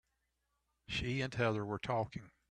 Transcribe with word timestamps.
She 0.87 1.21
and 1.21 1.31
Heather 1.31 1.63
were 1.63 1.77
talking. 1.77 2.31